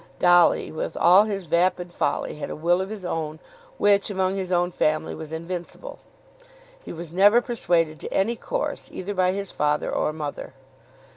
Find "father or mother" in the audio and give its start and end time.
9.51-10.55